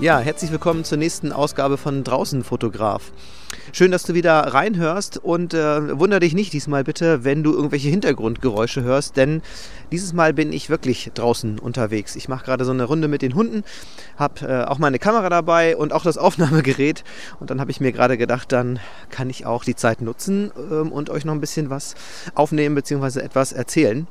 Ja, 0.00 0.18
herzlich 0.18 0.50
willkommen 0.50 0.82
zur 0.82 0.98
nächsten 0.98 1.30
Ausgabe 1.30 1.76
von 1.76 2.02
Draußen 2.02 2.42
Fotograf. 2.42 3.12
Schön, 3.72 3.92
dass 3.92 4.02
du 4.02 4.12
wieder 4.12 4.40
reinhörst 4.40 5.18
und 5.18 5.54
äh, 5.54 5.98
wunder 5.98 6.18
dich 6.18 6.34
nicht 6.34 6.52
diesmal 6.52 6.82
bitte, 6.82 7.22
wenn 7.22 7.44
du 7.44 7.52
irgendwelche 7.52 7.90
Hintergrundgeräusche 7.90 8.82
hörst, 8.82 9.16
denn 9.16 9.40
dieses 9.92 10.12
Mal 10.12 10.34
bin 10.34 10.52
ich 10.52 10.68
wirklich 10.68 11.12
draußen 11.14 11.60
unterwegs. 11.60 12.16
Ich 12.16 12.28
mache 12.28 12.44
gerade 12.44 12.64
so 12.64 12.72
eine 12.72 12.84
Runde 12.84 13.06
mit 13.06 13.22
den 13.22 13.36
Hunden, 13.36 13.62
habe 14.16 14.46
äh, 14.46 14.64
auch 14.64 14.78
meine 14.78 14.98
Kamera 14.98 15.28
dabei 15.28 15.76
und 15.76 15.92
auch 15.92 16.02
das 16.02 16.18
Aufnahmegerät 16.18 17.04
und 17.38 17.50
dann 17.50 17.60
habe 17.60 17.70
ich 17.70 17.80
mir 17.80 17.92
gerade 17.92 18.18
gedacht, 18.18 18.50
dann 18.50 18.80
kann 19.10 19.30
ich 19.30 19.46
auch 19.46 19.62
die 19.62 19.76
Zeit 19.76 20.02
nutzen 20.02 20.50
ähm, 20.72 20.90
und 20.90 21.08
euch 21.08 21.24
noch 21.24 21.34
ein 21.34 21.40
bisschen 21.40 21.70
was 21.70 21.94
aufnehmen 22.34 22.74
bzw. 22.74 23.20
etwas 23.20 23.52
erzählen. 23.52 24.08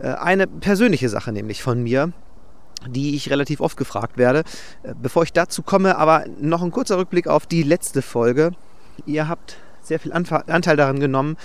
Äh, 0.00 0.08
eine 0.08 0.48
persönliche 0.48 1.08
Sache 1.08 1.30
nämlich 1.30 1.62
von 1.62 1.84
mir 1.84 2.12
die 2.88 3.14
ich 3.14 3.30
relativ 3.30 3.60
oft 3.60 3.76
gefragt 3.76 4.16
werde. 4.16 4.44
Äh, 4.82 4.94
bevor 5.00 5.22
ich 5.22 5.32
dazu 5.32 5.62
komme, 5.62 5.96
aber 5.96 6.24
noch 6.40 6.62
ein 6.62 6.70
kurzer 6.70 6.98
Rückblick 6.98 7.26
auf 7.28 7.46
die 7.46 7.62
letzte 7.62 8.02
Folge. 8.02 8.52
Ihr 9.06 9.28
habt 9.28 9.56
sehr 9.82 10.00
viel 10.00 10.12
Anteil 10.12 10.76
daran 10.76 11.00
genommen, 11.00 11.36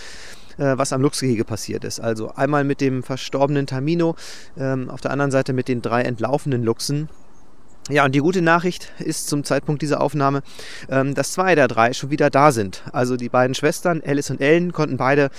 äh, 0.57 0.77
was 0.77 0.93
am 0.93 1.01
Luchsgehege 1.01 1.45
passiert 1.45 1.83
ist. 1.83 1.99
Also 1.99 2.33
einmal 2.35 2.63
mit 2.63 2.81
dem 2.81 3.03
verstorbenen 3.03 3.67
Tamino, 3.67 4.15
ähm, 4.57 4.89
auf 4.89 5.01
der 5.01 5.11
anderen 5.11 5.31
Seite 5.31 5.53
mit 5.53 5.67
den 5.67 5.81
drei 5.81 6.03
entlaufenen 6.03 6.63
Luchsen. 6.63 7.09
Ja, 7.89 8.05
und 8.05 8.13
die 8.13 8.19
gute 8.19 8.43
Nachricht 8.43 8.91
ist 8.99 9.29
zum 9.29 9.43
Zeitpunkt 9.43 9.81
dieser 9.81 9.99
Aufnahme, 9.99 10.43
ähm, 10.89 11.15
dass 11.15 11.31
zwei 11.31 11.55
der 11.55 11.67
drei 11.67 11.93
schon 11.93 12.11
wieder 12.11 12.29
da 12.29 12.51
sind. 12.51 12.83
Also 12.93 13.17
die 13.17 13.29
beiden 13.29 13.55
Schwestern, 13.55 14.03
Alice 14.05 14.29
und 14.29 14.41
Ellen, 14.41 14.73
konnten 14.73 14.97
beide 14.97 15.31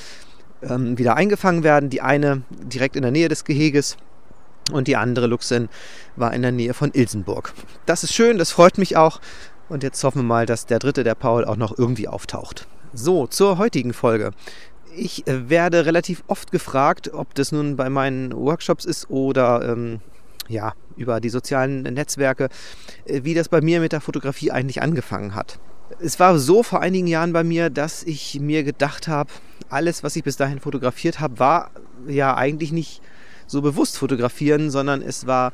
ähm, 0.62 0.98
wieder 0.98 1.16
eingefangen 1.16 1.62
werden. 1.62 1.90
Die 1.90 2.00
eine 2.00 2.42
direkt 2.50 2.96
in 2.96 3.02
der 3.02 3.12
Nähe 3.12 3.28
des 3.28 3.44
Geheges 3.44 3.96
und 4.72 4.88
die 4.88 4.96
andere 4.96 5.26
Luchsin 5.26 5.68
war 6.16 6.32
in 6.32 6.42
der 6.42 6.52
Nähe 6.52 6.74
von 6.74 6.90
Ilsenburg. 6.92 7.52
Das 7.86 8.04
ist 8.04 8.14
schön, 8.14 8.38
das 8.38 8.50
freut 8.50 8.78
mich 8.78 8.96
auch. 8.96 9.20
Und 9.68 9.82
jetzt 9.82 10.02
hoffen 10.02 10.20
wir 10.20 10.24
mal, 10.24 10.46
dass 10.46 10.66
der 10.66 10.80
dritte, 10.80 11.04
der 11.04 11.14
Paul, 11.14 11.44
auch 11.44 11.56
noch 11.56 11.78
irgendwie 11.78 12.08
auftaucht. 12.08 12.66
So, 12.92 13.28
zur 13.28 13.58
heutigen 13.58 13.92
Folge. 13.92 14.32
Ich 14.96 15.26
äh, 15.28 15.48
werde 15.48 15.86
relativ 15.86 16.24
oft 16.26 16.50
gefragt, 16.50 17.12
ob 17.14 17.34
das 17.34 17.52
nun 17.52 17.76
bei 17.76 17.88
meinen 17.88 18.32
Workshops 18.32 18.84
ist 18.84 19.08
oder 19.10 19.68
ähm, 19.68 20.00
ja, 20.48 20.74
über 20.96 21.20
die 21.20 21.28
sozialen 21.28 21.82
Netzwerke, 21.82 22.48
äh, 23.04 23.20
wie 23.22 23.34
das 23.34 23.48
bei 23.48 23.60
mir 23.60 23.80
mit 23.80 23.92
der 23.92 24.00
Fotografie 24.00 24.50
eigentlich 24.50 24.82
angefangen 24.82 25.36
hat. 25.36 25.60
Es 26.00 26.18
war 26.18 26.38
so 26.38 26.62
vor 26.62 26.80
einigen 26.80 27.06
Jahren 27.06 27.32
bei 27.32 27.44
mir, 27.44 27.70
dass 27.70 28.02
ich 28.02 28.40
mir 28.40 28.64
gedacht 28.64 29.06
habe, 29.06 29.30
alles, 29.68 30.02
was 30.02 30.16
ich 30.16 30.24
bis 30.24 30.36
dahin 30.36 30.58
fotografiert 30.58 31.20
habe, 31.20 31.38
war 31.38 31.70
ja 32.08 32.36
eigentlich 32.36 32.72
nicht 32.72 33.02
so 33.50 33.62
bewusst 33.62 33.98
fotografieren, 33.98 34.70
sondern 34.70 35.02
es 35.02 35.26
war 35.26 35.52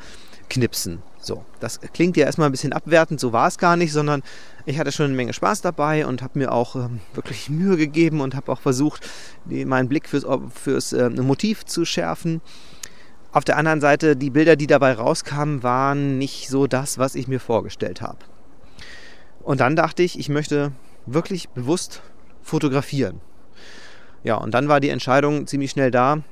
Knipsen. 0.48 1.02
So, 1.20 1.44
das 1.58 1.80
klingt 1.80 2.16
ja 2.16 2.26
erstmal 2.26 2.48
ein 2.48 2.52
bisschen 2.52 2.72
abwertend, 2.72 3.18
so 3.18 3.32
war 3.32 3.48
es 3.48 3.58
gar 3.58 3.76
nicht, 3.76 3.92
sondern 3.92 4.22
ich 4.64 4.78
hatte 4.78 4.92
schon 4.92 5.06
eine 5.06 5.14
Menge 5.14 5.32
Spaß 5.32 5.60
dabei 5.60 6.06
und 6.06 6.22
habe 6.22 6.38
mir 6.38 6.52
auch 6.52 6.76
ähm, 6.76 7.00
wirklich 7.14 7.50
Mühe 7.50 7.76
gegeben 7.76 8.20
und 8.20 8.36
habe 8.36 8.52
auch 8.52 8.60
versucht, 8.60 9.08
die, 9.44 9.64
meinen 9.64 9.88
Blick 9.88 10.08
fürs, 10.08 10.24
fürs 10.54 10.92
äh, 10.92 11.10
Motiv 11.10 11.64
zu 11.64 11.84
schärfen. 11.84 12.40
Auf 13.32 13.44
der 13.44 13.56
anderen 13.56 13.80
Seite, 13.80 14.14
die 14.14 14.30
Bilder, 14.30 14.56
die 14.56 14.68
dabei 14.68 14.92
rauskamen, 14.92 15.62
waren 15.62 16.16
nicht 16.18 16.48
so 16.48 16.66
das, 16.66 16.98
was 16.98 17.14
ich 17.14 17.28
mir 17.28 17.40
vorgestellt 17.40 18.00
habe. 18.00 18.18
Und 19.42 19.60
dann 19.60 19.74
dachte 19.74 20.02
ich, 20.02 20.18
ich 20.18 20.28
möchte 20.28 20.72
wirklich 21.06 21.48
bewusst 21.50 22.02
fotografieren. 22.42 23.20
Ja, 24.22 24.36
und 24.36 24.54
dann 24.54 24.68
war 24.68 24.80
die 24.80 24.88
Entscheidung 24.90 25.46
ziemlich 25.46 25.72
schnell 25.72 25.90
da, 25.90 26.22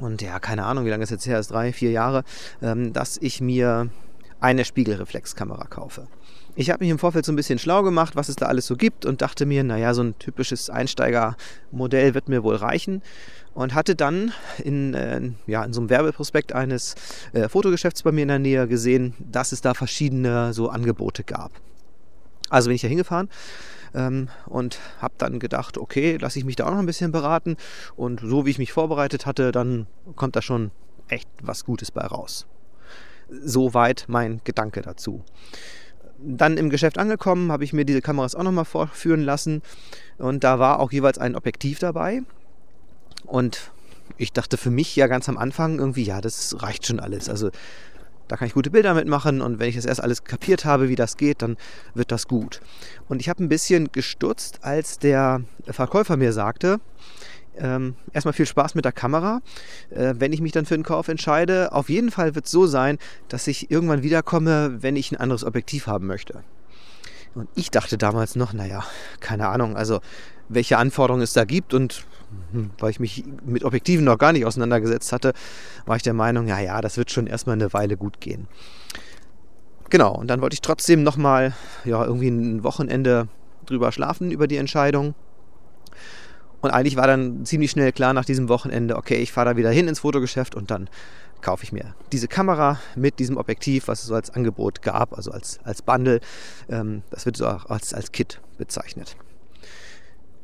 und 0.00 0.22
ja, 0.22 0.38
keine 0.38 0.64
Ahnung, 0.64 0.84
wie 0.84 0.90
lange 0.90 1.04
es 1.04 1.10
jetzt 1.10 1.26
her 1.26 1.38
ist, 1.38 1.50
drei, 1.50 1.72
vier 1.72 1.90
Jahre, 1.90 2.24
ähm, 2.62 2.92
dass 2.92 3.18
ich 3.20 3.40
mir 3.40 3.90
eine 4.40 4.64
Spiegelreflexkamera 4.64 5.66
kaufe. 5.66 6.06
Ich 6.56 6.70
habe 6.70 6.82
mich 6.82 6.90
im 6.90 6.98
Vorfeld 6.98 7.24
so 7.24 7.32
ein 7.32 7.36
bisschen 7.36 7.58
schlau 7.58 7.82
gemacht, 7.82 8.16
was 8.16 8.28
es 8.28 8.36
da 8.36 8.46
alles 8.46 8.66
so 8.66 8.76
gibt 8.76 9.06
und 9.06 9.22
dachte 9.22 9.46
mir, 9.46 9.62
naja, 9.62 9.94
so 9.94 10.02
ein 10.02 10.18
typisches 10.18 10.68
Einsteigermodell 10.68 12.14
wird 12.14 12.28
mir 12.28 12.42
wohl 12.42 12.56
reichen 12.56 13.02
und 13.54 13.74
hatte 13.74 13.94
dann 13.94 14.32
in, 14.62 14.94
äh, 14.94 15.30
ja, 15.46 15.64
in 15.64 15.72
so 15.72 15.80
einem 15.80 15.90
Werbeprospekt 15.90 16.52
eines 16.52 16.94
äh, 17.32 17.48
Fotogeschäfts 17.48 18.02
bei 18.02 18.12
mir 18.12 18.22
in 18.22 18.28
der 18.28 18.38
Nähe 18.38 18.68
gesehen, 18.68 19.14
dass 19.18 19.52
es 19.52 19.60
da 19.60 19.74
verschiedene 19.74 20.52
so 20.52 20.68
Angebote 20.68 21.24
gab. 21.24 21.52
Also 22.50 22.68
bin 22.68 22.74
ich 22.74 22.82
da 22.82 22.88
hingefahren 22.88 23.30
ähm, 23.94 24.28
und 24.46 24.78
habe 24.98 25.14
dann 25.18 25.38
gedacht, 25.38 25.78
okay, 25.78 26.18
lasse 26.20 26.38
ich 26.38 26.44
mich 26.44 26.56
da 26.56 26.66
auch 26.66 26.72
noch 26.72 26.78
ein 26.78 26.86
bisschen 26.86 27.12
beraten 27.12 27.56
und 27.96 28.20
so 28.20 28.44
wie 28.44 28.50
ich 28.50 28.58
mich 28.58 28.72
vorbereitet 28.72 29.24
hatte, 29.24 29.52
dann 29.52 29.86
kommt 30.16 30.36
da 30.36 30.42
schon 30.42 30.70
echt 31.08 31.28
was 31.42 31.64
Gutes 31.64 31.90
bei 31.90 32.02
raus. 32.02 32.46
Soweit 33.30 34.04
mein 34.08 34.40
Gedanke 34.44 34.82
dazu. 34.82 35.24
Dann 36.18 36.58
im 36.58 36.68
Geschäft 36.68 36.98
angekommen, 36.98 37.50
habe 37.50 37.64
ich 37.64 37.72
mir 37.72 37.84
diese 37.84 38.02
Kameras 38.02 38.34
auch 38.34 38.42
nochmal 38.42 38.66
vorführen 38.66 39.22
lassen 39.22 39.62
und 40.18 40.44
da 40.44 40.58
war 40.58 40.80
auch 40.80 40.92
jeweils 40.92 41.18
ein 41.18 41.34
Objektiv 41.34 41.78
dabei 41.78 42.22
und 43.24 43.70
ich 44.18 44.32
dachte 44.32 44.56
für 44.56 44.70
mich 44.70 44.94
ja 44.96 45.06
ganz 45.06 45.28
am 45.28 45.38
Anfang 45.38 45.78
irgendwie, 45.78 46.02
ja, 46.02 46.20
das 46.20 46.62
reicht 46.62 46.86
schon 46.86 47.00
alles. 47.00 47.28
Also 47.30 47.50
da 48.30 48.36
kann 48.36 48.46
ich 48.46 48.54
gute 48.54 48.70
Bilder 48.70 48.94
mitmachen 48.94 49.40
und 49.40 49.58
wenn 49.58 49.68
ich 49.68 49.74
das 49.74 49.84
erst 49.84 50.00
alles 50.00 50.22
kapiert 50.22 50.64
habe, 50.64 50.88
wie 50.88 50.94
das 50.94 51.16
geht, 51.16 51.42
dann 51.42 51.56
wird 51.94 52.12
das 52.12 52.28
gut. 52.28 52.60
Und 53.08 53.20
ich 53.20 53.28
habe 53.28 53.42
ein 53.42 53.48
bisschen 53.48 53.90
gestutzt, 53.90 54.60
als 54.62 55.00
der 55.00 55.42
Verkäufer 55.66 56.16
mir 56.16 56.32
sagte, 56.32 56.78
ähm, 57.58 57.96
erstmal 58.12 58.32
viel 58.32 58.46
Spaß 58.46 58.76
mit 58.76 58.84
der 58.84 58.92
Kamera. 58.92 59.40
Äh, 59.90 60.14
wenn 60.18 60.32
ich 60.32 60.40
mich 60.40 60.52
dann 60.52 60.64
für 60.64 60.76
den 60.76 60.84
Kauf 60.84 61.08
entscheide, 61.08 61.72
auf 61.72 61.88
jeden 61.88 62.12
Fall 62.12 62.36
wird 62.36 62.44
es 62.44 62.52
so 62.52 62.68
sein, 62.68 62.98
dass 63.26 63.48
ich 63.48 63.68
irgendwann 63.72 64.04
wiederkomme, 64.04 64.80
wenn 64.80 64.94
ich 64.94 65.10
ein 65.10 65.16
anderes 65.16 65.42
Objektiv 65.42 65.88
haben 65.88 66.06
möchte. 66.06 66.44
Und 67.34 67.48
ich 67.56 67.72
dachte 67.72 67.98
damals 67.98 68.36
noch, 68.36 68.52
naja, 68.52 68.84
keine 69.18 69.48
Ahnung, 69.48 69.76
also 69.76 70.00
welche 70.48 70.78
Anforderungen 70.78 71.22
es 71.22 71.32
da 71.32 71.44
gibt 71.44 71.74
und 71.74 72.04
weil 72.78 72.90
ich 72.90 73.00
mich 73.00 73.24
mit 73.44 73.64
Objektiven 73.64 74.04
noch 74.04 74.18
gar 74.18 74.32
nicht 74.32 74.44
auseinandergesetzt 74.44 75.12
hatte, 75.12 75.32
war 75.86 75.96
ich 75.96 76.02
der 76.02 76.14
Meinung, 76.14 76.46
ja, 76.46 76.58
ja, 76.58 76.80
das 76.80 76.96
wird 76.96 77.10
schon 77.10 77.26
erstmal 77.26 77.54
eine 77.54 77.72
Weile 77.72 77.96
gut 77.96 78.20
gehen. 78.20 78.48
Genau, 79.88 80.14
und 80.14 80.28
dann 80.28 80.40
wollte 80.40 80.54
ich 80.54 80.60
trotzdem 80.60 81.02
nochmal, 81.02 81.54
ja, 81.84 82.04
irgendwie 82.04 82.28
ein 82.28 82.62
Wochenende 82.62 83.28
drüber 83.66 83.92
schlafen 83.92 84.30
über 84.30 84.46
die 84.46 84.56
Entscheidung. 84.56 85.14
Und 86.60 86.70
eigentlich 86.70 86.96
war 86.96 87.06
dann 87.06 87.44
ziemlich 87.46 87.70
schnell 87.70 87.90
klar 87.92 88.12
nach 88.12 88.24
diesem 88.24 88.48
Wochenende, 88.48 88.96
okay, 88.96 89.16
ich 89.16 89.32
fahre 89.32 89.50
da 89.50 89.56
wieder 89.56 89.70
hin 89.70 89.88
ins 89.88 90.00
Fotogeschäft 90.00 90.54
und 90.54 90.70
dann 90.70 90.88
kaufe 91.40 91.64
ich 91.64 91.72
mir 91.72 91.94
diese 92.12 92.28
Kamera 92.28 92.78
mit 92.96 93.18
diesem 93.18 93.36
Objektiv, 93.38 93.88
was 93.88 94.00
es 94.00 94.06
so 94.06 94.14
als 94.14 94.30
Angebot 94.30 94.82
gab, 94.82 95.16
also 95.16 95.30
als, 95.30 95.58
als 95.64 95.82
Bundle. 95.82 96.20
Ähm, 96.68 97.02
das 97.10 97.24
wird 97.24 97.36
so 97.36 97.46
auch 97.46 97.66
als, 97.66 97.94
als 97.94 98.12
Kit 98.12 98.40
bezeichnet. 98.58 99.16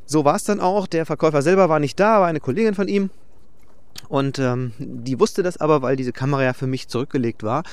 So 0.07 0.25
war 0.25 0.37
es 0.37 0.45
dann 0.45 0.61
auch. 0.61 0.87
Der 0.87 1.05
Verkäufer 1.05 1.43
selber 1.43 1.69
war 1.69 1.81
nicht 1.81 1.99
da, 1.99 2.21
war 2.21 2.29
eine 2.29 2.41
Kollegin 2.41 2.75
von 2.75 2.89
ihm. 2.89 3.11
Und 4.09 4.39
ähm, 4.39 4.73
die 4.79 5.19
wusste 5.19 5.43
das 5.43 5.57
aber, 5.59 5.83
weil 5.83 5.97
diese 5.97 6.13
Kamera 6.13 6.45
ja 6.45 6.53
für 6.53 6.67
mich 6.67 6.89
zurückgelegt 6.89 7.43
war. 7.43 7.65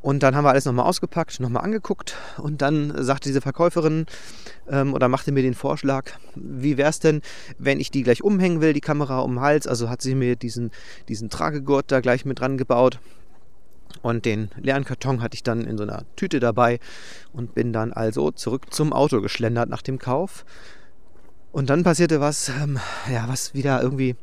Und 0.00 0.22
dann 0.22 0.36
haben 0.36 0.44
wir 0.44 0.50
alles 0.50 0.64
nochmal 0.64 0.86
ausgepackt, 0.86 1.40
nochmal 1.40 1.64
angeguckt. 1.64 2.16
Und 2.38 2.62
dann 2.62 2.92
sagte 3.02 3.28
diese 3.28 3.40
Verkäuferin 3.40 4.06
ähm, 4.68 4.94
oder 4.94 5.08
machte 5.08 5.32
mir 5.32 5.42
den 5.42 5.54
Vorschlag, 5.54 6.12
wie 6.34 6.76
wäre 6.76 6.90
es 6.90 7.00
denn, 7.00 7.20
wenn 7.58 7.80
ich 7.80 7.90
die 7.90 8.04
gleich 8.04 8.22
umhängen 8.22 8.60
will, 8.60 8.72
die 8.72 8.80
Kamera 8.80 9.20
um 9.20 9.34
den 9.34 9.40
Hals. 9.40 9.66
Also 9.66 9.88
hat 9.88 10.02
sie 10.02 10.14
mir 10.14 10.36
diesen, 10.36 10.70
diesen 11.08 11.30
Tragegurt 11.30 11.90
da 11.90 12.00
gleich 12.00 12.24
mit 12.24 12.40
dran 12.40 12.58
gebaut. 12.58 13.00
Und 14.02 14.24
den 14.24 14.50
leeren 14.56 14.84
Karton 14.84 15.20
hatte 15.20 15.34
ich 15.34 15.42
dann 15.42 15.64
in 15.64 15.76
so 15.76 15.82
einer 15.82 16.04
Tüte 16.14 16.40
dabei 16.40 16.78
und 17.32 17.54
bin 17.54 17.72
dann 17.72 17.92
also 17.92 18.30
zurück 18.30 18.72
zum 18.72 18.92
Auto 18.92 19.20
geschlendert 19.20 19.68
nach 19.68 19.82
dem 19.82 19.98
Kauf. 19.98 20.44
Und 21.52 21.70
dann 21.70 21.82
passierte 21.82 22.20
was, 22.20 22.50
ähm, 22.50 22.78
ja, 23.10 23.26
was 23.28 23.54
wieder 23.54 23.82
irgendwie 23.82 24.16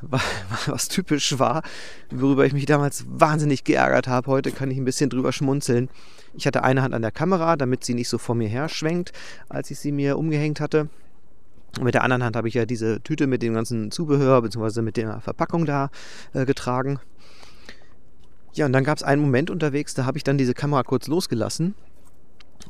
was 0.66 0.88
typisch 0.88 1.38
war, 1.38 1.62
worüber 2.10 2.46
ich 2.46 2.52
mich 2.52 2.66
damals 2.66 3.04
wahnsinnig 3.08 3.64
geärgert 3.64 4.06
habe. 4.06 4.30
Heute 4.30 4.52
kann 4.52 4.70
ich 4.70 4.78
ein 4.78 4.84
bisschen 4.84 5.10
drüber 5.10 5.32
schmunzeln. 5.32 5.88
Ich 6.34 6.46
hatte 6.46 6.62
eine 6.62 6.82
Hand 6.82 6.94
an 6.94 7.02
der 7.02 7.10
Kamera, 7.10 7.56
damit 7.56 7.84
sie 7.84 7.94
nicht 7.94 8.08
so 8.08 8.18
vor 8.18 8.34
mir 8.34 8.48
her 8.48 8.68
schwenkt, 8.68 9.12
als 9.48 9.70
ich 9.70 9.78
sie 9.78 9.92
mir 9.92 10.18
umgehängt 10.18 10.60
hatte. 10.60 10.88
Und 11.78 11.84
mit 11.84 11.94
der 11.94 12.04
anderen 12.04 12.22
Hand 12.22 12.36
habe 12.36 12.48
ich 12.48 12.54
ja 12.54 12.64
diese 12.64 13.00
Tüte 13.00 13.26
mit 13.26 13.42
dem 13.42 13.54
ganzen 13.54 13.90
Zubehör 13.90 14.42
bzw. 14.42 14.82
mit 14.82 14.96
der 14.96 15.20
Verpackung 15.20 15.66
da 15.66 15.90
äh, 16.32 16.44
getragen. 16.44 17.00
Ja, 18.54 18.66
und 18.66 18.72
dann 18.72 18.84
gab 18.84 18.96
es 18.96 19.02
einen 19.02 19.22
Moment 19.22 19.50
unterwegs, 19.50 19.94
da 19.94 20.04
habe 20.04 20.18
ich 20.18 20.24
dann 20.24 20.38
diese 20.38 20.54
Kamera 20.54 20.82
kurz 20.82 21.06
losgelassen 21.06 21.74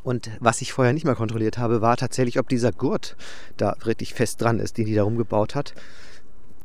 und 0.08 0.31
was 0.40 0.62
ich 0.62 0.72
vorher 0.72 0.94
nicht 0.94 1.05
mal 1.05 1.14
kontrolliert 1.14 1.58
habe, 1.58 1.82
war 1.82 1.99
tatsächlich, 1.99 2.38
ob 2.38 2.49
dieser 2.49 2.72
Gurt 2.72 3.14
da 3.58 3.72
richtig 3.84 4.14
fest 4.14 4.40
dran 4.40 4.58
ist, 4.58 4.78
den 4.78 4.87
die 4.87 4.94
da 4.94 5.02
rumgebaut 5.02 5.55
hat. 5.55 5.75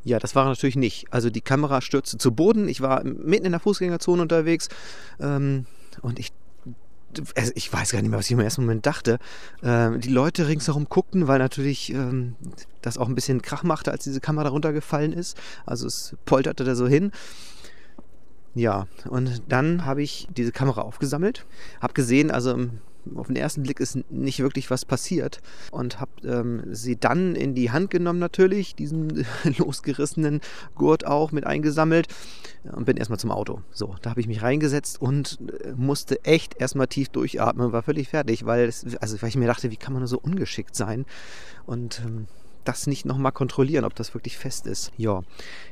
Ja, 0.05 0.17
das 0.17 0.33
war 0.33 0.45
natürlich 0.45 0.77
nicht. 0.77 1.07
Also 1.11 1.29
die 1.29 1.41
Kamera 1.41 1.81
stürzte 1.81 2.17
zu 2.17 2.31
Boden. 2.33 2.69
Ich 2.69 2.79
war 2.79 3.03
mitten 3.03 3.45
in 3.45 3.51
der 3.51 3.59
Fußgängerzone 3.59 4.21
unterwegs 4.21 4.69
ähm, 5.19 5.65
und 6.01 6.19
ich 6.19 6.31
also 7.35 7.51
ich 7.53 7.71
weiß 7.71 7.91
gar 7.91 8.01
nicht 8.01 8.09
mehr, 8.09 8.17
was 8.17 8.27
ich 8.27 8.31
im 8.31 8.39
ersten 8.39 8.61
Moment 8.61 8.85
dachte. 8.85 9.19
Ähm, 9.61 9.99
die 9.99 10.09
Leute 10.09 10.47
ringsherum 10.47 10.87
guckten, 10.87 11.27
weil 11.27 11.37
natürlich 11.37 11.93
ähm, 11.93 12.37
das 12.81 12.97
auch 12.97 13.09
ein 13.09 13.13
bisschen 13.13 13.41
Krach 13.41 13.63
machte, 13.63 13.91
als 13.91 14.05
diese 14.05 14.21
Kamera 14.21 14.47
runtergefallen 14.47 15.11
ist. 15.11 15.37
Also 15.65 15.85
es 15.85 16.15
polterte 16.23 16.63
da 16.63 16.75
so 16.75 16.87
hin. 16.87 17.11
Ja, 18.55 18.87
und 19.09 19.43
dann 19.49 19.85
habe 19.85 20.01
ich 20.01 20.29
diese 20.31 20.53
Kamera 20.53 20.81
aufgesammelt, 20.81 21.45
habe 21.81 21.93
gesehen, 21.93 22.31
also 22.31 22.57
auf 23.15 23.27
den 23.27 23.35
ersten 23.35 23.63
Blick 23.63 23.79
ist 23.79 23.97
nicht 24.09 24.39
wirklich 24.39 24.69
was 24.69 24.85
passiert 24.85 25.41
und 25.71 25.99
habe 25.99 26.11
ähm, 26.25 26.63
sie 26.71 26.95
dann 26.95 27.35
in 27.35 27.55
die 27.55 27.71
Hand 27.71 27.89
genommen 27.89 28.19
natürlich, 28.19 28.75
diesen 28.75 29.25
losgerissenen 29.57 30.41
Gurt 30.75 31.05
auch 31.05 31.31
mit 31.31 31.45
eingesammelt 31.45 32.07
und 32.63 32.85
bin 32.85 32.97
erstmal 32.97 33.19
zum 33.19 33.31
Auto. 33.31 33.61
So, 33.71 33.95
da 34.01 34.11
habe 34.11 34.21
ich 34.21 34.27
mich 34.27 34.41
reingesetzt 34.41 35.01
und 35.01 35.39
äh, 35.63 35.73
musste 35.75 36.23
echt 36.25 36.59
erstmal 36.59 36.87
tief 36.87 37.09
durchatmen, 37.09 37.71
war 37.71 37.83
völlig 37.83 38.09
fertig, 38.09 38.45
weil, 38.45 38.67
es, 38.67 38.85
also, 38.97 39.21
weil 39.21 39.29
ich 39.29 39.37
mir 39.37 39.47
dachte, 39.47 39.71
wie 39.71 39.77
kann 39.77 39.93
man 39.93 40.01
nur 40.01 40.07
so 40.07 40.19
ungeschickt 40.19 40.75
sein 40.75 41.05
und 41.65 42.01
ähm, 42.05 42.27
das 42.63 42.87
nicht 42.87 43.05
nochmal 43.05 43.31
kontrollieren, 43.31 43.85
ob 43.85 43.95
das 43.95 44.13
wirklich 44.13 44.37
fest 44.37 44.67
ist. 44.67 44.91
Ja, 44.97 45.21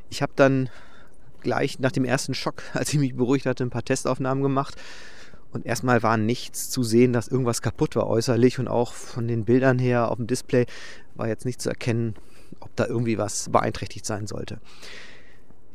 ich 0.10 0.22
habe 0.22 0.34
dann 0.36 0.70
gleich 1.42 1.80
nach 1.80 1.92
dem 1.92 2.06
ersten 2.06 2.34
Schock, 2.34 2.64
als 2.74 2.94
ich 2.94 3.00
mich 3.00 3.16
beruhigt 3.16 3.46
hatte, 3.46 3.64
ein 3.64 3.70
paar 3.70 3.86
Testaufnahmen 3.86 4.44
gemacht 4.44 4.76
und 5.52 5.66
erstmal 5.66 6.04
war 6.04 6.18
nichts 6.18 6.70
zu 6.70 6.84
sehen, 6.84 7.14
dass 7.14 7.28
irgendwas 7.28 7.62
kaputt 7.62 7.96
war 7.96 8.08
äußerlich 8.08 8.60
und 8.60 8.68
auch 8.68 8.94
von 8.94 9.28
den 9.28 9.46
Bildern 9.46 9.80
her 9.80 10.10
auf 10.10 10.18
dem 10.18 10.28
Display 10.28 10.66
war 11.16 11.28
jetzt 11.28 11.46
nicht 11.46 11.62
zu 11.62 11.70
erkennen, 11.70 12.16
ob 12.60 12.76
da 12.76 12.86
irgendwie 12.86 13.18
was 13.18 13.50
beeinträchtigt 13.50 14.06
sein 14.06 14.28
sollte. 14.28 14.60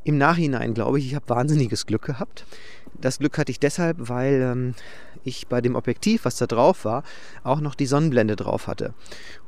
Im 0.05 0.19
Nachhinein 0.19 0.73
glaube 0.73 0.99
ich, 0.99 1.07
ich 1.07 1.15
habe 1.15 1.29
wahnsinniges 1.29 1.85
Glück 1.85 2.03
gehabt. 2.03 2.47
Das 3.01 3.19
Glück 3.19 3.37
hatte 3.39 3.51
ich 3.51 3.59
deshalb, 3.59 3.97
weil 4.09 4.41
ähm, 4.41 4.75
ich 5.25 5.49
bei 5.49 5.61
dem 5.61 5.75
Objektiv, 5.75 6.25
was 6.25 6.37
da 6.37 6.47
drauf 6.47 6.85
war, 6.85 7.03
auch 7.43 7.61
noch 7.61 7.75
die 7.75 7.87
Sonnenblende 7.87 8.37
drauf 8.37 8.69
hatte. 8.69 8.95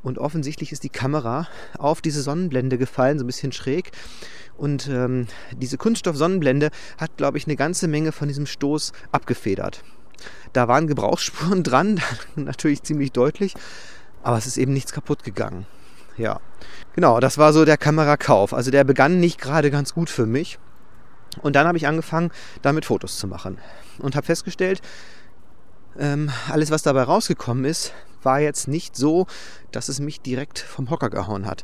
Und 0.03 0.19
offensichtlich 0.19 0.71
ist 0.71 0.83
die 0.83 0.89
Kamera 0.89 1.47
auf 1.77 2.01
diese 2.01 2.21
Sonnenblende 2.21 2.77
gefallen, 2.77 3.17
so 3.17 3.23
ein 3.23 3.27
bisschen 3.27 3.53
schräg. 3.53 3.91
Und 4.57 4.89
ähm, 4.89 5.27
diese 5.55 5.77
Kunststoff-Sonnenblende 5.77 6.69
hat, 6.97 7.15
glaube 7.15 7.37
ich, 7.37 7.47
eine 7.47 7.55
ganze 7.55 7.87
Menge 7.87 8.11
von 8.11 8.27
diesem 8.27 8.45
Stoß 8.45 8.91
abgefedert. 9.13 9.83
Da 10.53 10.67
waren 10.67 10.87
Gebrauchsspuren 10.87 11.63
dran, 11.63 12.01
natürlich 12.35 12.83
ziemlich 12.83 13.11
deutlich, 13.11 13.53
aber 14.23 14.37
es 14.37 14.47
ist 14.47 14.57
eben 14.57 14.73
nichts 14.73 14.91
kaputt 14.91 15.23
gegangen. 15.23 15.65
Ja, 16.17 16.41
genau, 16.93 17.19
das 17.19 17.37
war 17.37 17.53
so 17.53 17.63
der 17.63 17.77
Kamerakauf. 17.77 18.53
Also 18.53 18.71
der 18.71 18.83
begann 18.83 19.19
nicht 19.19 19.39
gerade 19.39 19.71
ganz 19.71 19.93
gut 19.93 20.09
für 20.09 20.25
mich. 20.25 20.59
Und 21.41 21.55
dann 21.55 21.67
habe 21.67 21.77
ich 21.77 21.87
angefangen, 21.87 22.31
damit 22.61 22.85
Fotos 22.85 23.17
zu 23.17 23.27
machen. 23.27 23.59
Und 23.99 24.15
habe 24.15 24.25
festgestellt, 24.25 24.81
ähm, 25.97 26.29
alles, 26.49 26.71
was 26.71 26.83
dabei 26.83 27.03
rausgekommen 27.03 27.65
ist, 27.65 27.93
war 28.21 28.39
jetzt 28.39 28.67
nicht 28.67 28.95
so, 28.95 29.27
dass 29.71 29.89
es 29.89 29.99
mich 29.99 30.21
direkt 30.21 30.59
vom 30.59 30.89
Hocker 30.89 31.09
gehauen 31.09 31.45
hat. 31.45 31.63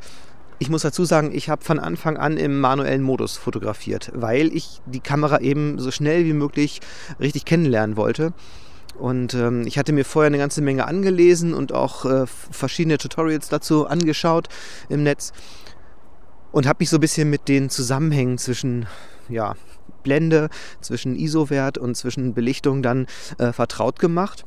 Ich 0.58 0.70
muss 0.70 0.84
dazu 0.84 1.04
sagen, 1.04 1.32
ich 1.34 1.50
habe 1.50 1.64
von 1.66 1.80
Anfang 1.80 2.16
an 2.16 2.38
im 2.38 2.60
manuellen 2.60 3.02
Modus 3.02 3.36
fotografiert, 3.36 4.12
weil 4.16 4.56
ich 4.56 4.82
die 4.86 5.02
Kamera 5.02 5.42
eben 5.42 5.80
so 5.80 5.92
schnell 5.92 6.24
wie 6.26 6.34
möglich 6.34 6.80
richtig 7.20 7.44
kennenlernen 7.44 7.98
wollte. 7.98 8.34
Und 8.98 9.34
ähm, 9.34 9.68
ich 9.68 9.78
hatte 9.78 9.92
mir 9.92 10.06
vorher 10.06 10.28
eine 10.28 10.38
ganze 10.38 10.62
Menge 10.62 10.88
angelesen 10.88 11.54
und 11.54 11.74
auch 11.74 12.06
äh, 12.06 12.26
verschiedene 12.26 12.98
Tutorials 12.98 13.50
dazu 13.50 13.88
angeschaut 13.88 14.48
im 14.88 15.04
Netz 15.04 15.34
und 16.54 16.66
habe 16.66 16.78
mich 16.80 16.90
so 16.90 16.98
ein 16.98 17.02
bisschen 17.02 17.30
mit 17.30 17.50
den 17.50 17.70
Zusammenhängen 17.70 18.38
zwischen 18.38 18.88
ja, 19.28 19.56
Blende, 20.04 20.50
zwischen 20.80 21.18
ISO-Wert 21.18 21.78
und 21.78 21.96
zwischen 21.96 22.34
Belichtung 22.34 22.82
dann 22.82 23.08
äh, 23.38 23.52
vertraut 23.52 24.00
gemacht. 24.00 24.46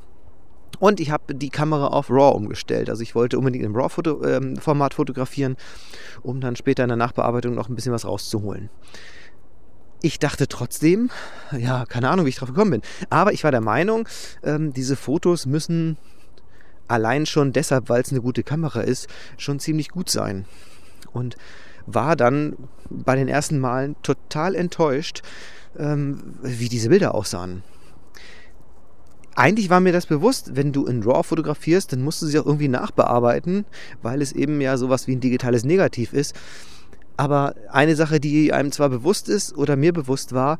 Und 0.79 1.01
ich 1.01 1.11
habe 1.11 1.35
die 1.35 1.51
Kamera 1.51 1.89
auf 1.89 2.11
RAW 2.11 2.37
umgestellt. 2.37 2.91
Also 2.91 3.03
ich 3.03 3.15
wollte 3.15 3.39
unbedingt 3.39 3.65
im 3.65 3.75
RAW-Format 3.75 4.93
-Foto, 4.93 4.93
äh, 4.93 4.95
fotografieren, 4.95 5.57
um 6.23 6.41
dann 6.41 6.57
später 6.57 6.85
in 6.85 6.89
der 6.89 6.97
Nachbearbeitung 6.97 7.55
noch 7.55 7.69
ein 7.69 7.75
bisschen 7.75 7.93
was 7.93 8.05
rauszuholen. 8.05 8.71
Ich 10.01 10.21
dachte 10.21 10.47
trotzdem, 10.47 11.11
ja, 11.57 11.85
keine 11.85 12.09
Ahnung, 12.09 12.25
wie 12.25 12.29
ich 12.29 12.37
drauf 12.37 12.51
gekommen 12.51 12.71
bin, 12.71 12.83
aber 13.11 13.33
ich 13.33 13.43
war 13.43 13.51
der 13.51 13.61
Meinung, 13.61 14.09
ähm, 14.45 14.73
diese 14.73 14.95
Fotos 14.95 15.45
müssen 15.45 15.97
allein 16.87 17.27
schon 17.27 17.53
deshalb, 17.53 17.89
weil 17.89 18.03
es 18.03 18.13
eine 18.13 18.21
gute 18.21 18.45
Kamera 18.45 18.81
ist, 18.81 19.09
schon 19.37 19.59
ziemlich 19.59 19.89
gut 19.89 20.09
sein. 20.09 20.47
Und 21.13 21.37
war 21.87 22.17
dann 22.17 22.57
bei 22.91 23.17
den 23.17 23.29
ersten 23.29 23.59
Malen 23.59 23.97
total 24.03 24.55
enttäuscht, 24.55 25.23
ähm, 25.77 26.37
wie 26.43 26.69
diese 26.69 26.91
Bilder 26.91 27.15
aussahen. 27.15 27.63
Eigentlich 29.38 29.70
war 29.70 29.79
mir 29.79 29.93
das 29.93 30.06
bewusst, 30.06 30.56
wenn 30.56 30.73
du 30.73 30.87
in 30.87 31.05
RAW 31.05 31.23
fotografierst, 31.23 31.93
dann 31.93 32.02
musst 32.02 32.20
du 32.20 32.26
sie 32.26 32.40
auch 32.40 32.46
irgendwie 32.46 32.67
nachbearbeiten, 32.67 33.67
weil 34.02 34.20
es 34.20 34.32
eben 34.32 34.61
ja 34.61 34.76
sowas 34.76 35.06
wie 35.06 35.14
ein 35.14 35.20
digitales 35.20 35.62
Negativ 35.62 36.12
ist. 36.12 36.35
Aber 37.17 37.55
eine 37.70 37.94
Sache, 37.94 38.19
die 38.19 38.52
einem 38.52 38.73
zwar 38.73 38.88
bewusst 38.88 39.29
ist 39.29 39.56
oder 39.56 39.76
mir 39.76 39.93
bewusst 39.93 40.32
war, 40.32 40.58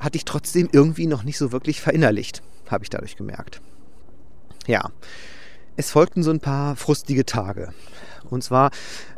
hatte 0.00 0.16
ich 0.16 0.24
trotzdem 0.24 0.68
irgendwie 0.72 1.06
noch 1.06 1.22
nicht 1.22 1.38
so 1.38 1.52
wirklich 1.52 1.80
verinnerlicht, 1.80 2.42
habe 2.68 2.82
ich 2.82 2.90
dadurch 2.90 3.14
gemerkt. 3.14 3.60
Ja, 4.66 4.90
es 5.76 5.90
folgten 5.90 6.22
so 6.22 6.30
ein 6.30 6.40
paar 6.40 6.76
frustige 6.76 7.24
Tage. 7.24 7.72
Und 8.30 8.42
zwar 8.42 8.70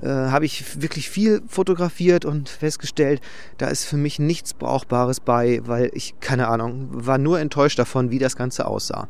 äh, 0.03 0.09
habe 0.09 0.45
ich 0.45 0.83
wirklich 0.83 1.09
viel 1.09 1.43
fotografiert 1.47 2.25
und 2.25 2.49
festgestellt, 2.49 3.21
da 3.59 3.69
ist 3.69 3.85
für 3.85 3.97
mich 3.97 4.19
nichts 4.19 4.55
Brauchbares 4.55 5.21
bei, 5.21 5.61
weil 5.65 5.91
ich, 5.95 6.15
keine 6.21 6.49
Ahnung, 6.49 6.89
war 6.91 7.19
nur 7.19 7.39
enttäuscht 7.39 7.79
davon, 7.79 8.11
wie 8.11 8.19
das 8.19 8.35
Ganze 8.37 8.67
aussah. 8.67 9.06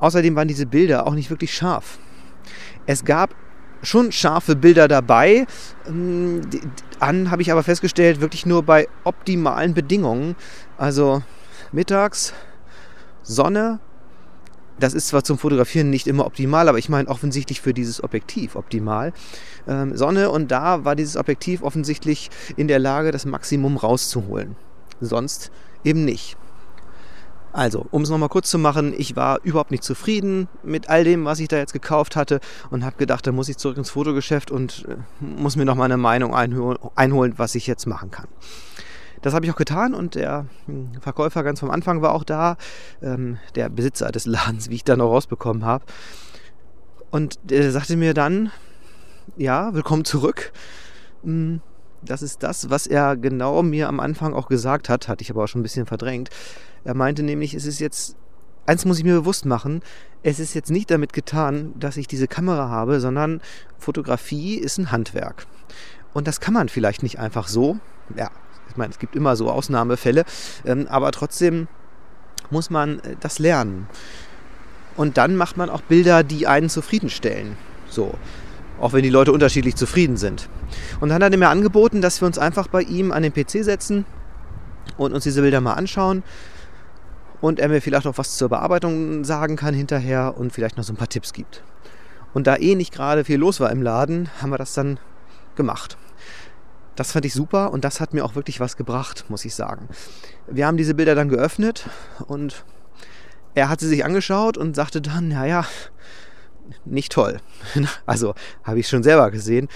Außerdem 0.00 0.34
waren 0.34 0.48
diese 0.48 0.66
Bilder 0.66 1.06
auch 1.06 1.14
nicht 1.14 1.30
wirklich 1.30 1.54
scharf. 1.54 1.98
Es 2.86 3.04
gab 3.04 3.34
schon 3.82 4.12
scharfe 4.12 4.56
Bilder 4.56 4.88
dabei. 4.88 5.46
Ähm, 5.86 6.42
an 6.98 7.30
habe 7.30 7.42
ich 7.42 7.52
aber 7.52 7.62
festgestellt, 7.62 8.20
wirklich 8.20 8.46
nur 8.46 8.62
bei 8.62 8.88
optimalen 9.04 9.74
Bedingungen. 9.74 10.36
Also 10.76 11.22
mittags, 11.72 12.32
Sonne. 13.22 13.80
Das 14.78 14.94
ist 14.94 15.08
zwar 15.08 15.24
zum 15.24 15.38
Fotografieren 15.38 15.90
nicht 15.90 16.06
immer 16.06 16.26
optimal, 16.26 16.68
aber 16.68 16.78
ich 16.78 16.88
meine 16.88 17.08
offensichtlich 17.08 17.60
für 17.60 17.74
dieses 17.74 18.02
Objektiv 18.02 18.54
optimal. 18.54 19.12
Ähm, 19.66 19.96
Sonne 19.96 20.30
und 20.30 20.50
da 20.50 20.84
war 20.84 20.94
dieses 20.94 21.16
Objektiv 21.16 21.62
offensichtlich 21.62 22.30
in 22.56 22.68
der 22.68 22.78
Lage, 22.78 23.10
das 23.10 23.26
Maximum 23.26 23.76
rauszuholen. 23.76 24.56
Sonst 25.00 25.50
eben 25.84 26.04
nicht. 26.04 26.36
Also, 27.52 27.86
um 27.90 28.02
es 28.02 28.10
nochmal 28.10 28.28
kurz 28.28 28.50
zu 28.50 28.58
machen, 28.58 28.94
ich 28.96 29.16
war 29.16 29.40
überhaupt 29.42 29.70
nicht 29.70 29.82
zufrieden 29.82 30.48
mit 30.62 30.88
all 30.90 31.02
dem, 31.02 31.24
was 31.24 31.40
ich 31.40 31.48
da 31.48 31.56
jetzt 31.56 31.72
gekauft 31.72 32.14
hatte 32.14 32.40
und 32.70 32.84
habe 32.84 32.96
gedacht, 32.96 33.26
da 33.26 33.32
muss 33.32 33.48
ich 33.48 33.56
zurück 33.56 33.78
ins 33.78 33.90
Fotogeschäft 33.90 34.50
und 34.50 34.86
äh, 34.88 34.96
muss 35.20 35.56
mir 35.56 35.64
nochmal 35.64 35.86
eine 35.86 35.96
Meinung 35.96 36.34
einholen, 36.34 37.34
was 37.36 37.54
ich 37.54 37.66
jetzt 37.66 37.86
machen 37.86 38.10
kann. 38.10 38.28
Das 39.22 39.34
habe 39.34 39.46
ich 39.46 39.52
auch 39.52 39.56
getan 39.56 39.94
und 39.94 40.14
der 40.14 40.46
hm, 40.66 40.92
Verkäufer 41.00 41.42
ganz 41.42 41.60
vom 41.60 41.70
Anfang 41.70 42.02
war 42.02 42.12
auch 42.12 42.24
da, 42.24 42.56
ähm, 43.02 43.38
der 43.54 43.68
Besitzer 43.68 44.10
des 44.12 44.26
Ladens, 44.26 44.70
wie 44.70 44.76
ich 44.76 44.84
dann 44.84 45.00
auch 45.00 45.10
rausbekommen 45.10 45.64
habe. 45.64 45.84
Und 47.10 47.38
der 47.42 47.70
sagte 47.72 47.96
mir 47.96 48.14
dann, 48.14 48.50
ja, 49.36 49.74
willkommen 49.74 50.04
zurück. 50.04 50.52
Hm, 51.22 51.60
das 52.02 52.22
ist 52.22 52.42
das, 52.42 52.70
was 52.70 52.86
er 52.86 53.16
genau 53.16 53.62
mir 53.62 53.88
am 53.88 54.00
Anfang 54.00 54.34
auch 54.34 54.48
gesagt 54.48 54.88
hat, 54.88 55.08
hatte 55.08 55.22
ich 55.22 55.30
aber 55.30 55.44
auch 55.44 55.48
schon 55.48 55.60
ein 55.60 55.64
bisschen 55.64 55.86
verdrängt. 55.86 56.30
Er 56.84 56.94
meinte 56.94 57.22
nämlich, 57.22 57.54
es 57.54 57.66
ist 57.66 57.80
jetzt, 57.80 58.16
eins 58.66 58.84
muss 58.84 58.98
ich 58.98 59.04
mir 59.04 59.14
bewusst 59.14 59.46
machen, 59.46 59.82
es 60.22 60.38
ist 60.38 60.54
jetzt 60.54 60.70
nicht 60.70 60.90
damit 60.90 61.12
getan, 61.12 61.72
dass 61.76 61.96
ich 61.96 62.06
diese 62.06 62.28
Kamera 62.28 62.68
habe, 62.68 63.00
sondern 63.00 63.40
Fotografie 63.78 64.56
ist 64.56 64.78
ein 64.78 64.92
Handwerk. 64.92 65.46
Und 66.14 66.26
das 66.26 66.40
kann 66.40 66.54
man 66.54 66.68
vielleicht 66.68 67.02
nicht 67.02 67.18
einfach 67.18 67.48
so. 67.48 67.78
Ja, 68.16 68.30
ich 68.70 68.76
meine, 68.76 68.92
es 68.92 68.98
gibt 68.98 69.16
immer 69.16 69.36
so 69.36 69.50
Ausnahmefälle, 69.50 70.24
ähm, 70.64 70.86
aber 70.88 71.12
trotzdem 71.12 71.68
muss 72.50 72.70
man 72.70 73.00
äh, 73.00 73.16
das 73.20 73.38
lernen. 73.38 73.88
Und 74.96 75.16
dann 75.16 75.36
macht 75.36 75.56
man 75.56 75.70
auch 75.70 75.80
Bilder, 75.82 76.24
die 76.24 76.46
einen 76.46 76.68
zufriedenstellen. 76.68 77.56
So. 77.88 78.14
Auch 78.80 78.92
wenn 78.92 79.02
die 79.02 79.10
Leute 79.10 79.32
unterschiedlich 79.32 79.76
zufrieden 79.76 80.16
sind. 80.16 80.48
Und 81.00 81.08
dann 81.08 81.22
hat 81.22 81.32
er 81.32 81.38
mir 81.38 81.48
angeboten, 81.48 82.00
dass 82.00 82.20
wir 82.20 82.26
uns 82.26 82.38
einfach 82.38 82.68
bei 82.68 82.82
ihm 82.82 83.12
an 83.12 83.22
den 83.22 83.32
PC 83.32 83.64
setzen 83.64 84.04
und 84.96 85.12
uns 85.12 85.24
diese 85.24 85.40
Bilder 85.40 85.60
mal 85.60 85.74
anschauen. 85.74 86.22
Und 87.40 87.60
er 87.60 87.68
mir 87.68 87.80
vielleicht 87.80 88.06
auch 88.06 88.18
was 88.18 88.36
zur 88.36 88.48
Bearbeitung 88.48 89.24
sagen 89.24 89.56
kann 89.56 89.74
hinterher 89.74 90.34
und 90.36 90.52
vielleicht 90.52 90.76
noch 90.76 90.84
so 90.84 90.92
ein 90.92 90.96
paar 90.96 91.08
Tipps 91.08 91.32
gibt. 91.32 91.62
Und 92.34 92.46
da 92.46 92.56
eh 92.56 92.74
nicht 92.74 92.92
gerade 92.92 93.24
viel 93.24 93.38
los 93.38 93.60
war 93.60 93.70
im 93.70 93.82
Laden, 93.82 94.28
haben 94.40 94.50
wir 94.50 94.58
das 94.58 94.74
dann 94.74 94.98
gemacht. 95.54 95.96
Das 96.98 97.12
fand 97.12 97.24
ich 97.24 97.32
super 97.32 97.72
und 97.72 97.84
das 97.84 98.00
hat 98.00 98.12
mir 98.12 98.24
auch 98.24 98.34
wirklich 98.34 98.58
was 98.58 98.76
gebracht, 98.76 99.26
muss 99.28 99.44
ich 99.44 99.54
sagen. 99.54 99.88
Wir 100.48 100.66
haben 100.66 100.76
diese 100.76 100.94
Bilder 100.94 101.14
dann 101.14 101.28
geöffnet 101.28 101.88
und 102.26 102.64
er 103.54 103.68
hat 103.68 103.78
sie 103.78 103.86
sich 103.86 104.04
angeschaut 104.04 104.56
und 104.56 104.74
sagte 104.74 105.00
dann, 105.00 105.28
naja, 105.28 105.64
nicht 106.84 107.12
toll. 107.12 107.38
Also 108.06 108.34
habe 108.64 108.80
ich 108.80 108.88
schon 108.88 109.04
selber 109.04 109.30
gesehen. 109.30 109.68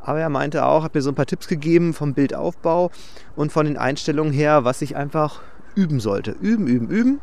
Aber 0.00 0.20
er 0.20 0.28
meinte 0.28 0.64
auch, 0.64 0.84
hat 0.84 0.94
mir 0.94 1.02
so 1.02 1.10
ein 1.10 1.16
paar 1.16 1.26
Tipps 1.26 1.48
gegeben 1.48 1.94
vom 1.94 2.14
Bildaufbau 2.14 2.92
und 3.34 3.50
von 3.50 3.66
den 3.66 3.76
Einstellungen 3.76 4.32
her, 4.32 4.62
was 4.62 4.80
ich 4.80 4.94
einfach 4.94 5.40
üben 5.74 5.98
sollte. 5.98 6.30
Üben, 6.30 6.68
üben, 6.68 6.88
üben. 6.90 7.20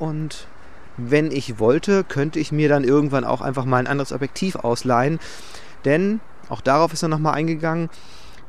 Und 0.00 0.48
wenn 0.96 1.30
ich 1.30 1.60
wollte, 1.60 2.02
könnte 2.02 2.40
ich 2.40 2.50
mir 2.50 2.68
dann 2.68 2.82
irgendwann 2.82 3.22
auch 3.22 3.42
einfach 3.42 3.64
mal 3.64 3.76
ein 3.76 3.86
anderes 3.86 4.10
Objektiv 4.10 4.56
ausleihen. 4.56 5.20
Denn, 5.84 6.18
auch 6.48 6.60
darauf 6.60 6.92
ist 6.92 7.04
er 7.04 7.08
nochmal 7.08 7.34
eingegangen, 7.34 7.90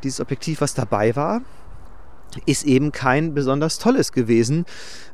dieses 0.04 0.20
Objektiv, 0.20 0.62
was 0.62 0.74
dabei 0.74 1.16
war, 1.16 1.42
ist 2.46 2.66
eben 2.66 2.92
kein 2.92 3.34
besonders 3.34 3.78
tolles 3.78 4.12
gewesen. 4.12 4.66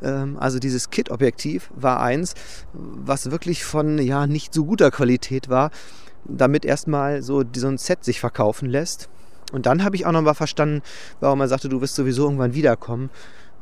Ähm, 0.03 0.38
also 0.39 0.60
dieses 0.60 0.89
Kit-Objektiv 0.89 1.70
war 1.75 2.01
eins, 2.01 2.34
was 2.74 3.32
wirklich 3.32 3.63
von 3.65 3.98
ja 3.98 4.27
nicht 4.27 4.53
so 4.53 4.65
guter 4.65 4.91
Qualität 4.91 5.50
war, 5.50 5.72
damit 6.25 6.65
erstmal 6.65 7.22
so, 7.22 7.44
so 7.56 7.67
ein 7.67 7.77
Set 7.77 8.03
sich 8.03 8.20
verkaufen 8.20 8.70
lässt. 8.70 9.10
Und 9.51 9.65
dann 9.65 9.84
habe 9.84 9.96
ich 9.96 10.06
auch 10.06 10.12
noch 10.12 10.22
mal 10.22 10.34
verstanden, 10.34 10.82
warum 11.20 11.39
er 11.39 11.48
sagte, 11.48 11.70
du 11.70 11.82
wirst 11.82 11.96
sowieso 11.96 12.25
irgendwann 12.25 12.53
wiederkommen, 12.53 13.10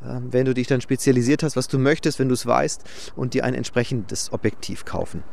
ähm, 0.03 0.27
wenn 0.31 0.45
du 0.45 0.53
dich 0.53 0.67
dann 0.67 0.81
spezialisiert 0.81 1.43
hast, 1.43 1.55
was 1.55 1.67
du 1.67 1.77
möchtest, 1.77 2.19
wenn 2.19 2.27
du 2.27 2.33
es 2.33 2.45
weißt 2.45 2.83
und 3.15 3.33
dir 3.33 3.43
ein 3.43 3.53
entsprechendes 3.53 4.33
Objektiv 4.33 4.85
kaufen. 4.85 5.23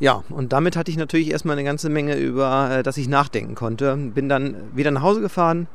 Ja, 0.00 0.24
und 0.28 0.52
damit 0.52 0.76
hatte 0.76 0.90
ich 0.90 0.96
natürlich 0.96 1.30
erstmal 1.30 1.56
eine 1.56 1.64
ganze 1.64 1.88
Menge, 1.88 2.16
über 2.16 2.70
äh, 2.70 2.82
das 2.82 2.96
ich 2.96 3.08
nachdenken 3.08 3.54
konnte. 3.54 3.96
Bin 3.96 4.28
dann 4.28 4.76
wieder 4.76 4.90
nach 4.90 5.02
Hause 5.02 5.20
gefahren 5.20 5.68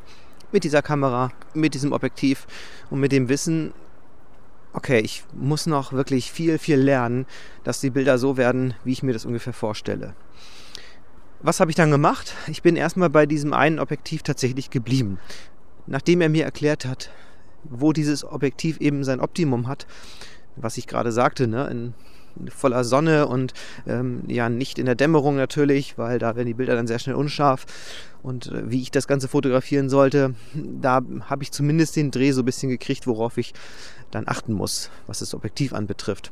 mit 0.51 0.63
dieser 0.63 0.81
Kamera, 0.81 1.31
mit 1.53 1.73
diesem 1.73 1.93
Objektiv 1.93 2.45
und 2.89 2.99
mit 2.99 3.11
dem 3.11 3.29
Wissen, 3.29 3.73
okay, 4.73 4.99
ich 4.99 5.23
muss 5.33 5.67
noch 5.67 5.93
wirklich 5.93 6.31
viel, 6.31 6.57
viel 6.57 6.77
lernen, 6.77 7.25
dass 7.63 7.81
die 7.81 7.89
Bilder 7.89 8.17
so 8.17 8.35
werden, 8.35 8.73
wie 8.83 8.91
ich 8.91 9.03
mir 9.03 9.13
das 9.13 9.25
ungefähr 9.25 9.53
vorstelle. 9.53 10.15
Was 11.41 11.61
habe 11.61 11.71
ich 11.71 11.75
dann 11.75 11.91
gemacht? 11.91 12.33
Ich 12.47 12.61
bin 12.61 12.75
erstmal 12.75 13.09
bei 13.09 13.25
diesem 13.25 13.53
einen 13.53 13.79
Objektiv 13.79 14.23
tatsächlich 14.23 14.69
geblieben. 14.69 15.19
Nachdem 15.87 16.19
er 16.19 16.29
mir 16.29 16.43
erklärt 16.43 16.85
hat, 16.85 17.09
wo 17.63 17.93
dieses 17.93 18.25
Objektiv 18.25 18.79
eben 18.79 19.03
sein 19.05 19.21
Optimum 19.21 19.67
hat, 19.67 19.87
was 20.57 20.77
ich 20.77 20.87
gerade 20.87 21.13
sagte, 21.13 21.47
ne, 21.47 21.67
in 21.67 21.93
voller 22.49 22.83
Sonne 22.83 23.27
und 23.27 23.53
ähm, 23.87 24.23
ja 24.27 24.49
nicht 24.49 24.79
in 24.79 24.85
der 24.85 24.95
Dämmerung 24.95 25.35
natürlich, 25.35 25.97
weil 25.97 26.19
da 26.19 26.35
werden 26.35 26.47
die 26.47 26.53
Bilder 26.53 26.75
dann 26.75 26.87
sehr 26.87 26.99
schnell 26.99 27.15
unscharf. 27.15 27.65
Und 28.21 28.47
äh, 28.47 28.69
wie 28.69 28.81
ich 28.81 28.91
das 28.91 29.07
Ganze 29.07 29.27
fotografieren 29.27 29.89
sollte, 29.89 30.35
da 30.53 31.01
habe 31.21 31.43
ich 31.43 31.51
zumindest 31.51 31.95
den 31.95 32.11
Dreh 32.11 32.31
so 32.31 32.41
ein 32.41 32.45
bisschen 32.45 32.69
gekriegt, 32.69 33.07
worauf 33.07 33.37
ich 33.37 33.53
dann 34.11 34.27
achten 34.27 34.53
muss, 34.53 34.89
was 35.07 35.19
das 35.19 35.33
Objektiv 35.33 35.73
anbetrifft. 35.73 36.31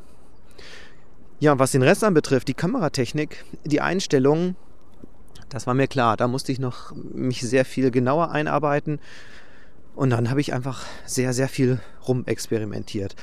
Ja, 1.39 1.59
was 1.59 1.71
den 1.71 1.83
Rest 1.83 2.03
anbetrifft, 2.03 2.47
die 2.47 2.55
Kameratechnik, 2.55 3.45
die 3.63 3.81
Einstellungen, 3.81 4.55
das 5.49 5.67
war 5.67 5.73
mir 5.73 5.87
klar. 5.87 6.17
Da 6.17 6.27
musste 6.27 6.51
ich 6.51 6.59
noch 6.59 6.93
mich 6.95 7.41
sehr 7.41 7.65
viel 7.65 7.91
genauer 7.91 8.31
einarbeiten. 8.31 8.99
Und 9.95 10.11
dann 10.11 10.29
habe 10.29 10.41
ich 10.41 10.53
einfach 10.53 10.85
sehr, 11.05 11.33
sehr 11.33 11.47
viel 11.47 11.79
rumexperimentiert. 12.07 13.15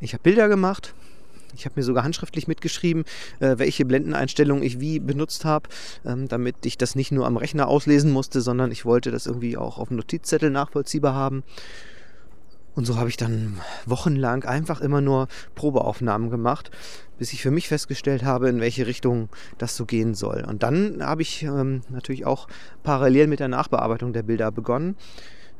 Ich 0.00 0.12
habe 0.12 0.22
Bilder 0.22 0.48
gemacht. 0.48 0.94
Ich 1.54 1.64
habe 1.64 1.74
mir 1.76 1.82
sogar 1.82 2.04
handschriftlich 2.04 2.48
mitgeschrieben, 2.48 3.04
äh, 3.40 3.58
welche 3.58 3.84
Blendeneinstellungen 3.84 4.62
ich 4.62 4.80
wie 4.80 4.98
benutzt 4.98 5.44
habe, 5.44 5.68
ähm, 6.04 6.28
damit 6.28 6.64
ich 6.64 6.78
das 6.78 6.94
nicht 6.94 7.12
nur 7.12 7.26
am 7.26 7.36
Rechner 7.36 7.68
auslesen 7.68 8.10
musste, 8.10 8.40
sondern 8.40 8.70
ich 8.70 8.84
wollte 8.84 9.10
das 9.10 9.26
irgendwie 9.26 9.56
auch 9.56 9.78
auf 9.78 9.88
dem 9.88 9.96
Notizzettel 9.96 10.50
nachvollziehbar 10.50 11.14
haben. 11.14 11.42
Und 12.78 12.84
so 12.84 12.96
habe 12.96 13.08
ich 13.08 13.16
dann 13.16 13.60
wochenlang 13.86 14.44
einfach 14.44 14.80
immer 14.80 15.00
nur 15.00 15.26
Probeaufnahmen 15.56 16.30
gemacht, 16.30 16.70
bis 17.18 17.32
ich 17.32 17.42
für 17.42 17.50
mich 17.50 17.66
festgestellt 17.66 18.22
habe, 18.22 18.48
in 18.48 18.60
welche 18.60 18.86
Richtung 18.86 19.30
das 19.58 19.76
so 19.76 19.84
gehen 19.84 20.14
soll. 20.14 20.44
Und 20.46 20.62
dann 20.62 21.02
habe 21.02 21.22
ich 21.22 21.42
ähm, 21.42 21.80
natürlich 21.88 22.24
auch 22.24 22.46
parallel 22.84 23.26
mit 23.26 23.40
der 23.40 23.48
Nachbearbeitung 23.48 24.12
der 24.12 24.22
Bilder 24.22 24.52
begonnen, 24.52 24.94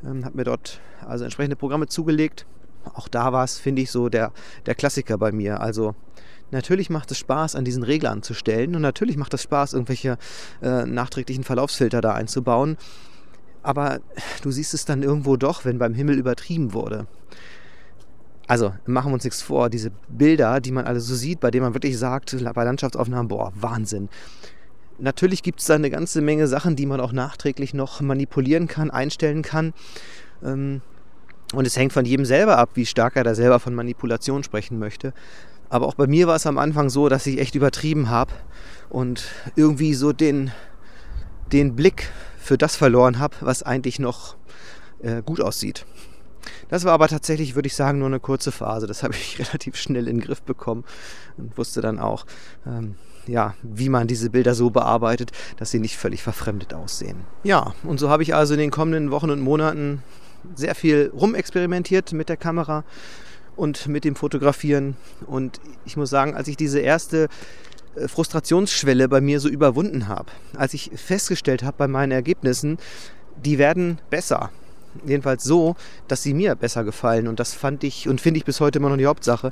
ähm, 0.04 0.24
habe 0.24 0.36
mir 0.36 0.44
dort 0.44 0.80
also 1.04 1.24
entsprechende 1.24 1.56
Programme 1.56 1.88
zugelegt. 1.88 2.46
Auch 2.94 3.08
da 3.08 3.32
war 3.32 3.44
es, 3.44 3.58
finde 3.58 3.82
ich, 3.82 3.90
so 3.90 4.08
der, 4.08 4.32
der 4.66 4.74
Klassiker 4.74 5.18
bei 5.18 5.32
mir. 5.32 5.60
Also 5.60 5.94
Natürlich 6.50 6.88
macht 6.88 7.10
es 7.10 7.18
Spaß, 7.18 7.56
an 7.56 7.66
diesen 7.66 7.82
Reglern 7.82 8.22
zu 8.22 8.32
stellen 8.32 8.74
und 8.74 8.80
natürlich 8.80 9.18
macht 9.18 9.34
es 9.34 9.42
Spaß, 9.42 9.74
irgendwelche 9.74 10.16
äh, 10.62 10.86
nachträglichen 10.86 11.44
Verlaufsfilter 11.44 12.00
da 12.00 12.14
einzubauen 12.14 12.78
aber 13.62 14.00
du 14.42 14.50
siehst 14.50 14.74
es 14.74 14.84
dann 14.84 15.02
irgendwo 15.02 15.36
doch, 15.36 15.64
wenn 15.64 15.78
beim 15.78 15.94
Himmel 15.94 16.18
übertrieben 16.18 16.72
wurde. 16.72 17.06
Also 18.46 18.72
machen 18.86 19.10
wir 19.10 19.14
uns 19.14 19.24
nichts 19.24 19.42
vor, 19.42 19.68
diese 19.68 19.90
Bilder, 20.08 20.60
die 20.60 20.72
man 20.72 20.86
alle 20.86 21.00
so 21.00 21.14
sieht, 21.14 21.40
bei 21.40 21.50
denen 21.50 21.64
man 21.64 21.74
wirklich 21.74 21.98
sagt, 21.98 22.34
bei 22.54 22.64
Landschaftsaufnahmen, 22.64 23.28
boah, 23.28 23.52
Wahnsinn. 23.54 24.08
Natürlich 24.98 25.42
gibt 25.42 25.60
es 25.60 25.66
da 25.66 25.74
eine 25.74 25.90
ganze 25.90 26.22
Menge 26.22 26.46
Sachen, 26.46 26.76
die 26.76 26.86
man 26.86 27.00
auch 27.00 27.12
nachträglich 27.12 27.74
noch 27.74 28.00
manipulieren 28.00 28.68
kann, 28.68 28.90
einstellen 28.90 29.42
kann. 29.42 29.74
Ähm, 30.42 30.80
und 31.54 31.66
es 31.66 31.76
hängt 31.76 31.92
von 31.92 32.04
jedem 32.04 32.24
selber 32.24 32.58
ab, 32.58 32.70
wie 32.74 32.86
stark 32.86 33.16
er 33.16 33.24
da 33.24 33.34
selber 33.34 33.58
von 33.60 33.74
Manipulation 33.74 34.42
sprechen 34.42 34.78
möchte. 34.78 35.12
Aber 35.70 35.86
auch 35.86 35.94
bei 35.94 36.06
mir 36.06 36.26
war 36.26 36.36
es 36.36 36.46
am 36.46 36.58
Anfang 36.58 36.90
so, 36.90 37.08
dass 37.08 37.26
ich 37.26 37.38
echt 37.38 37.54
übertrieben 37.54 38.10
habe 38.10 38.32
und 38.88 39.28
irgendwie 39.56 39.94
so 39.94 40.12
den, 40.12 40.50
den 41.52 41.76
Blick 41.76 42.10
für 42.38 42.56
das 42.56 42.76
verloren 42.76 43.18
habe, 43.18 43.36
was 43.40 43.62
eigentlich 43.62 43.98
noch 43.98 44.36
äh, 45.00 45.22
gut 45.22 45.40
aussieht. 45.40 45.84
Das 46.68 46.84
war 46.84 46.92
aber 46.92 47.08
tatsächlich, 47.08 47.54
würde 47.54 47.66
ich 47.66 47.74
sagen, 47.74 47.98
nur 47.98 48.08
eine 48.08 48.20
kurze 48.20 48.52
Phase. 48.52 48.86
Das 48.86 49.02
habe 49.02 49.14
ich 49.14 49.38
relativ 49.46 49.76
schnell 49.76 50.08
in 50.08 50.18
den 50.18 50.24
Griff 50.24 50.42
bekommen 50.42 50.84
und 51.36 51.56
wusste 51.58 51.80
dann 51.80 51.98
auch, 51.98 52.24
ähm, 52.66 52.96
ja, 53.26 53.54
wie 53.62 53.90
man 53.90 54.06
diese 54.06 54.30
Bilder 54.30 54.54
so 54.54 54.70
bearbeitet, 54.70 55.32
dass 55.58 55.70
sie 55.70 55.80
nicht 55.80 55.98
völlig 55.98 56.22
verfremdet 56.22 56.72
aussehen. 56.72 57.24
Ja, 57.44 57.74
und 57.82 58.00
so 58.00 58.08
habe 58.08 58.22
ich 58.22 58.34
also 58.34 58.54
in 58.54 58.60
den 58.60 58.70
kommenden 58.70 59.10
Wochen 59.10 59.30
und 59.30 59.40
Monaten 59.40 60.02
sehr 60.54 60.74
viel 60.74 61.10
rumexperimentiert 61.14 62.12
mit 62.12 62.28
der 62.28 62.36
Kamera 62.36 62.84
und 63.56 63.88
mit 63.88 64.04
dem 64.04 64.16
Fotografieren. 64.16 64.96
Und 65.26 65.60
ich 65.84 65.96
muss 65.96 66.10
sagen, 66.10 66.34
als 66.34 66.48
ich 66.48 66.56
diese 66.56 66.80
erste 66.80 67.28
äh, 67.96 68.08
Frustrationsschwelle 68.08 69.08
bei 69.08 69.20
mir 69.20 69.40
so 69.40 69.48
überwunden 69.48 70.08
habe. 70.08 70.30
Als 70.56 70.74
ich 70.74 70.90
festgestellt 70.94 71.62
habe 71.62 71.76
bei 71.76 71.88
meinen 71.88 72.12
Ergebnissen, 72.12 72.78
die 73.44 73.58
werden 73.58 74.00
besser. 74.10 74.50
Jedenfalls 75.04 75.44
so, 75.44 75.76
dass 76.08 76.22
sie 76.22 76.34
mir 76.34 76.56
besser 76.56 76.82
gefallen. 76.82 77.28
Und 77.28 77.40
das 77.40 77.54
fand 77.54 77.84
ich 77.84 78.08
und 78.08 78.20
finde 78.20 78.38
ich 78.38 78.44
bis 78.44 78.60
heute 78.60 78.78
immer 78.78 78.88
noch 78.88 78.96
die 78.96 79.06
Hauptsache. 79.06 79.50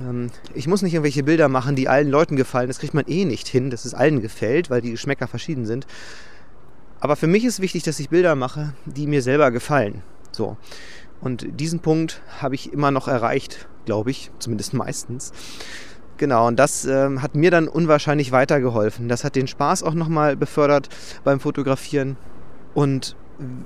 Ähm, 0.00 0.30
ich 0.54 0.66
muss 0.66 0.82
nicht 0.82 0.94
irgendwelche 0.94 1.22
Bilder 1.22 1.48
machen, 1.48 1.76
die 1.76 1.88
allen 1.88 2.08
Leuten 2.08 2.36
gefallen. 2.36 2.68
Das 2.68 2.78
kriegt 2.78 2.94
man 2.94 3.04
eh 3.06 3.24
nicht 3.24 3.48
hin, 3.48 3.70
dass 3.70 3.84
es 3.84 3.94
allen 3.94 4.20
gefällt, 4.20 4.70
weil 4.70 4.80
die 4.80 4.92
Geschmäcker 4.92 5.26
verschieden 5.26 5.66
sind. 5.66 5.86
Aber 7.00 7.16
für 7.16 7.26
mich 7.26 7.44
ist 7.44 7.60
wichtig, 7.60 7.82
dass 7.82 7.98
ich 7.98 8.10
Bilder 8.10 8.34
mache, 8.34 8.74
die 8.84 9.06
mir 9.06 9.22
selber 9.22 9.50
gefallen. 9.50 10.02
So. 10.32 10.56
Und 11.20 11.46
diesen 11.60 11.80
Punkt 11.80 12.22
habe 12.40 12.54
ich 12.54 12.72
immer 12.72 12.90
noch 12.90 13.08
erreicht, 13.08 13.68
glaube 13.84 14.10
ich, 14.10 14.30
zumindest 14.38 14.74
meistens. 14.74 15.32
Genau, 16.16 16.46
und 16.48 16.56
das 16.56 16.84
ähm, 16.84 17.22
hat 17.22 17.34
mir 17.34 17.50
dann 17.50 17.66
unwahrscheinlich 17.66 18.30
weitergeholfen. 18.30 19.08
Das 19.08 19.24
hat 19.24 19.36
den 19.36 19.46
Spaß 19.46 19.82
auch 19.82 19.94
nochmal 19.94 20.36
befördert 20.36 20.88
beim 21.24 21.40
Fotografieren. 21.40 22.16
Und 22.74 23.16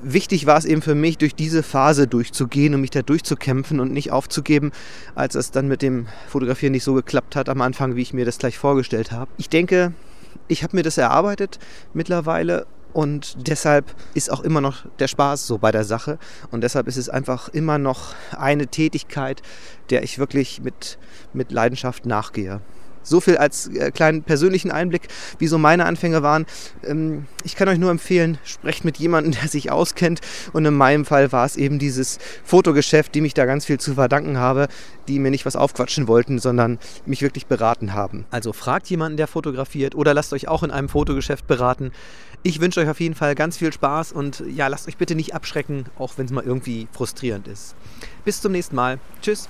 wichtig 0.03 0.47
war 0.47 0.57
es 0.57 0.65
eben 0.65 0.83
für 0.83 0.95
mich, 0.95 1.19
durch 1.19 1.35
diese 1.35 1.63
Phase 1.63 2.07
durchzugehen 2.07 2.75
und 2.75 2.81
mich 2.81 2.91
da 2.91 3.03
durchzukämpfen 3.03 3.81
und 3.81 3.93
nicht 3.93 4.13
aufzugeben, 4.13 4.71
als 5.15 5.35
es 5.35 5.51
dann 5.51 5.67
mit 5.67 5.83
dem 5.83 6.07
Fotografieren 6.29 6.73
nicht 6.73 6.85
so 6.85 6.95
geklappt 6.95 7.35
hat 7.35 7.49
am 7.49 7.61
Anfang, 7.61 7.97
wie 7.97 8.03
ich 8.03 8.15
mir 8.15 8.25
das 8.25 8.39
gleich 8.39 8.57
vorgestellt 8.57 9.11
habe. 9.11 9.31
Ich 9.37 9.49
denke, 9.49 9.93
ich 10.47 10.63
habe 10.63 10.77
mir 10.77 10.83
das 10.83 10.99
erarbeitet 10.99 11.59
mittlerweile 11.93 12.67
und 12.95 13.49
deshalb 13.49 13.93
ist 14.15 14.31
auch 14.31 14.41
immer 14.41 14.61
noch 14.61 14.87
der 15.01 15.09
Spaß 15.09 15.49
so 15.49 15.59
bei 15.59 15.73
der 15.73 15.83
Sache. 15.83 16.17
Und 16.53 16.63
deshalb 16.63 16.87
ist 16.87 16.97
es 16.97 17.09
einfach 17.09 17.49
immer 17.49 17.77
noch 17.77 18.15
eine 18.39 18.69
Tätigkeit, 18.69 19.43
der 19.91 20.05
ich 20.05 20.19
wirklich 20.21 20.63
mit, 20.63 20.97
mit 21.33 21.51
Leidenschaft 21.51 22.07
nachgehe. 22.07 22.61
So 23.05 23.21
viel 23.21 23.37
als 23.37 23.69
äh, 23.69 23.93
kleinen 23.93 24.25
persönlichen 24.25 24.73
Einblick, 24.73 25.09
wie 25.39 25.47
so 25.47 25.59
meine 25.59 25.87
Anfänge 25.87 26.23
waren. 26.23 26.47
Ähm, 26.83 27.27
ich 27.45 27.55
kann 27.55 27.69
euch 27.69 27.79
nur 27.79 27.91
empfehlen, 27.91 28.39
sprecht 28.45 28.85
mit 28.85 28.97
jemandem, 28.97 29.33
der 29.41 29.49
sich 29.49 29.71
auskennt. 29.71 30.21
Und 30.53 30.65
in 30.65 30.75
meinem 30.75 31.05
Fall 31.05 31.31
war 31.31 31.47
es 31.47 31.57
eben 31.57 31.79
dieses 31.79 32.19
Fotogeschäft, 32.45 33.15
die 33.15 33.21
mich 33.21 33.35
da 33.35 33.45
ganz 33.45 33.67
viel 33.67 33.79
zu 33.79 33.95
verdanken 33.95 34.39
habe, 34.39 34.69
die 35.07 35.19
mir 35.19 35.31
nicht 35.31 35.47
was 35.47 35.55
aufquatschen 35.55 36.09
wollten, 36.09 36.39
sondern 36.39 36.79
mich 37.07 37.23
wirklich 37.23 37.47
beraten 37.47 37.95
haben. 37.95 38.25
Also 38.31 38.53
fragt 38.53 38.89
jemanden, 38.89 39.17
der 39.17 39.29
fotografiert 39.29 39.95
oder 39.95 40.15
lasst 40.15 40.33
euch 40.33 40.49
auch 40.49 40.63
in 40.63 40.71
einem 40.71 40.89
Fotogeschäft 40.89 41.47
beraten. 41.47 41.93
Ich 42.43 42.61
wünsche 42.61 42.81
euch 42.81 42.89
auf 42.89 43.01
jeden 43.01 43.15
Fall 43.15 43.35
ganz 43.35 43.57
viel 43.57 43.73
Spaß 43.73 44.13
und 44.13 44.43
ja, 44.55 44.67
lasst 44.67 44.87
euch 44.87 44.99
bitte 44.99 45.15
nicht 45.15 45.35
abschrecken, 45.35 45.87
auch 45.99 46.15
wenn 46.17 46.27
es 46.27 46.33
mal 46.33 46.45
irgendwie 46.45 46.89
frustrierend 46.93 47.49
ist. 47.49 47.75
Bis 48.25 48.41
zum 48.41 48.53
nächsten 48.53 48.77
Mal. 48.77 48.99
Tschüss. 49.23 49.49